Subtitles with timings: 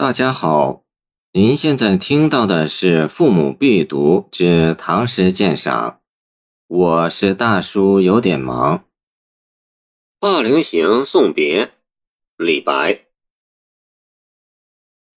[0.00, 0.84] 大家好，
[1.32, 5.90] 您现在听到的是《父母必读之唐诗鉴赏》，
[6.68, 8.78] 我是大叔，有点忙。
[10.20, 11.66] 《霸陵行·送别》
[12.36, 13.06] 李白。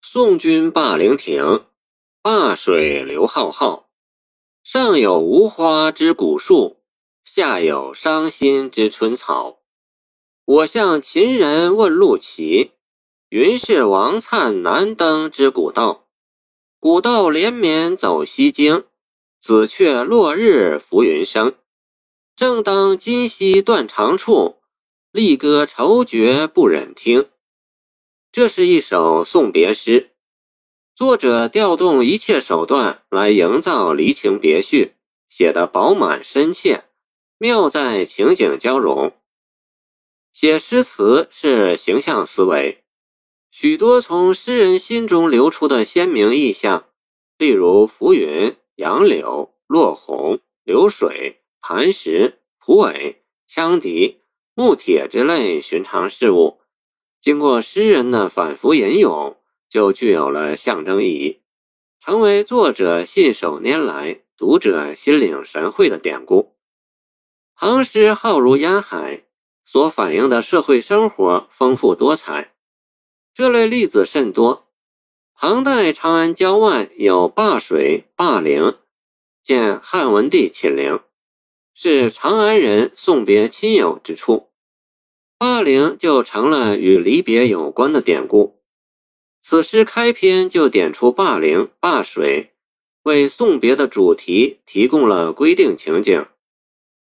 [0.01, 1.65] 送君霸陵亭，
[2.23, 3.91] 灞水流浩浩。
[4.63, 6.77] 上有无花之古树，
[7.23, 9.59] 下有伤心之春草。
[10.43, 12.71] 我向秦人问路岐。
[13.31, 16.05] 云是王粲南登之古道，
[16.81, 18.83] 古道连绵走西京。
[19.39, 21.55] 紫雀落日浮云生，
[22.35, 24.57] 正当今夕断肠处，
[25.13, 27.29] 离歌愁绝不忍听。
[28.33, 30.11] 这是一首送别诗，
[30.93, 34.95] 作者调动一切手段来营造离情别绪，
[35.29, 36.83] 写得饱满深切，
[37.37, 39.13] 妙在情景交融。
[40.33, 42.80] 写诗词是形象思维。
[43.51, 46.85] 许多从诗人心中流出的鲜明意象，
[47.37, 54.21] 例如浮云、杨柳、落红、流水、磐石、蒲苇、羌笛、
[54.55, 56.61] 木铁之类寻常事物，
[57.19, 59.35] 经过诗人的反复吟咏，
[59.69, 61.41] 就具有了象征意义，
[61.99, 66.55] 成为作者信手拈来、读者心领神会的典故。
[67.53, 69.25] 唐诗浩如烟海，
[69.65, 72.50] 所反映的社会生活丰富多彩。
[73.33, 74.67] 这类例子甚多。
[75.35, 78.77] 唐代长安郊外有灞水、灞陵，
[79.41, 80.99] 见汉文帝寝陵，
[81.73, 84.49] 是长安人送别亲友之处。
[85.39, 88.59] 灞陵就成了与离别有关的典故。
[89.41, 92.51] 此诗开篇就点出灞陵、灞水，
[93.01, 96.27] 为送别的主题提供了规定情景，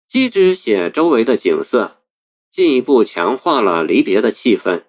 [0.09, 1.99] 既只写周围的景色，
[2.51, 4.83] 进一步强化了离别的气氛。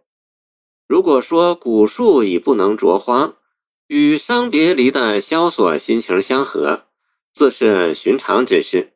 [0.87, 3.33] 如果说古树已不能着花，
[3.87, 6.85] 与伤别离的萧索心情相合，
[7.33, 8.93] 自是寻常之事。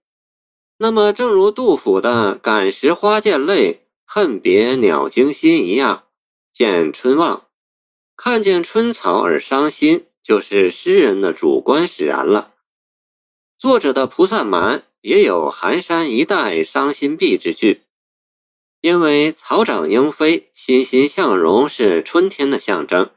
[0.78, 6.06] 那么，正如杜甫的“感时花溅泪，恨别鸟惊心”一样，
[6.54, 7.48] 见春望，
[8.16, 12.54] 看见春草而伤心，就是诗人的主观使然了。
[13.58, 17.82] 作者的《菩萨蛮》也有“寒山一带伤心碧”之句。
[18.82, 23.12] 因为草长莺飞，欣欣向荣是春天的象征。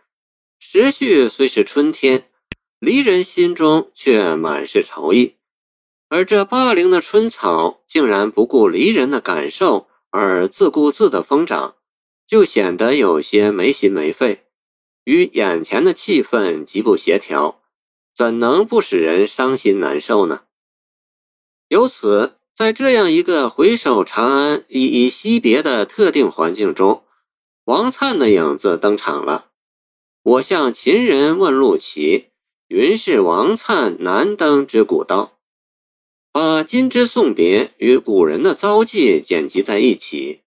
[0.58, 2.30] 时序虽是春天，
[2.78, 5.36] 离人心中却满是愁意。
[6.10, 11.76] 而这霸陵的春草竟然不顾离人的感受而自顾自的疯长，
[12.26, 14.44] 就显得有些没心没肺，
[15.04, 17.62] 与眼前的气氛极不协调，
[18.14, 20.42] 怎能不使人伤心难受呢？
[21.68, 22.36] 由此。
[22.54, 27.02] 在这样一个回首长安、依依惜别的特定环境中，
[27.64, 29.46] 王粲的影子登场了。
[30.22, 32.26] 我向秦人问路骑，
[32.68, 35.32] 云是王粲南登之古道。
[36.30, 40.42] 把今之送别与古人的遭际剪辑在一起。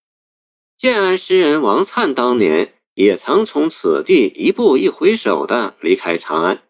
[0.78, 6.64] 建安诗人王粲当年也曾从此地一步一回首地离开长安，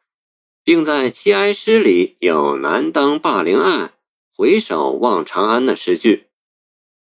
[0.63, 3.93] 并在七哀诗里有“南登霸陵岸”。
[4.39, 6.27] 回首望长安的诗句，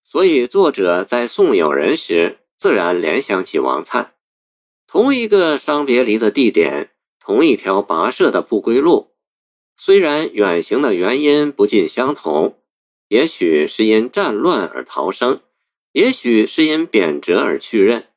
[0.03, 4.07] 所以作者在送友人时，自然联想起王粲。
[4.85, 6.89] 同一个伤别离的地点，
[7.21, 9.13] 同一条跋涉的不归路，
[9.77, 12.59] 虽然远行的原因不尽相同，
[13.07, 15.39] 也许是因战乱而逃生，
[15.93, 18.09] 也许是因贬谪而去任，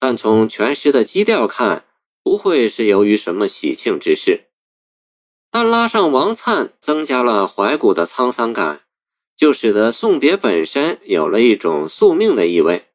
[0.00, 1.84] 但从全诗的基调看，
[2.24, 4.49] 不会是由于什么喜庆之事。
[5.50, 8.82] 但拉上王粲，增加了怀古的沧桑感，
[9.36, 12.86] 就使得送别本身有了一种宿命的意味。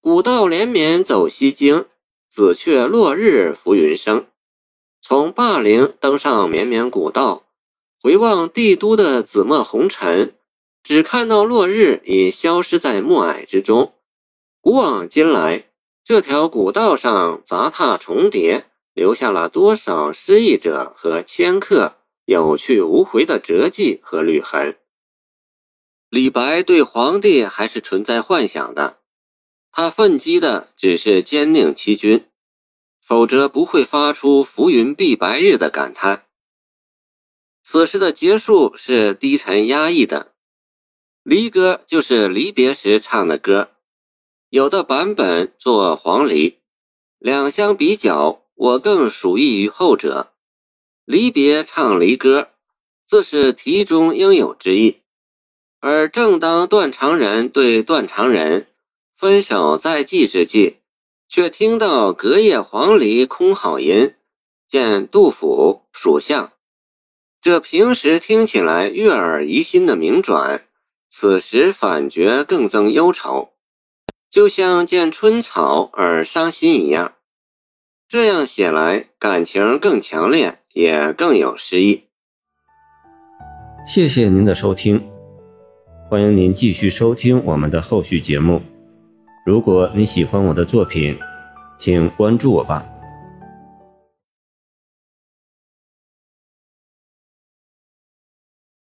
[0.00, 1.86] 古道连绵走西京，
[2.28, 4.26] 紫雀落日浮云生。
[5.00, 7.44] 从霸陵登上绵绵古道，
[8.02, 10.34] 回望帝都的紫陌红尘，
[10.82, 13.94] 只看到落日已消失在暮霭之中。
[14.60, 15.70] 古往今来，
[16.04, 18.66] 这条古道上杂沓重叠。
[18.96, 24.78] 留下了多少失意者和迁客有去无回的折迹和履痕？
[26.08, 29.00] 李白对皇帝还是存在幻想的，
[29.70, 32.26] 他奋击的只是奸佞欺君，
[33.02, 36.24] 否则不会发出“浮云蔽白日”的感叹。
[37.62, 40.32] 此诗的结束是低沉压抑的，
[41.22, 43.72] 离歌就是离别时唱的歌，
[44.48, 46.60] 有的版本作黄鹂，
[47.18, 48.45] 两相比较。
[48.56, 50.32] 我更属意于后者，
[51.04, 52.48] 离别唱离歌，
[53.06, 55.02] 自是题中应有之意。
[55.78, 58.66] 而正当断肠人对断肠人
[59.14, 60.78] 分手在即之际，
[61.28, 64.14] 却听到“隔叶黄鹂空好吟”，
[64.66, 66.52] 见杜甫、蜀相，
[67.42, 70.66] 这平时听起来悦耳怡心的名转，
[71.10, 73.52] 此时反觉更增忧愁，
[74.30, 77.15] 就像见春草而伤心一样。
[78.08, 82.04] 这样写来，感情更强烈，也更有诗意。
[83.84, 85.04] 谢谢您的收听，
[86.08, 88.62] 欢迎您继续收听我们的后续节目。
[89.44, 91.18] 如果你喜欢我的作品，
[91.78, 92.86] 请关注我吧。